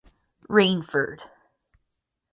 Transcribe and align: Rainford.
Rainford. 0.49 1.21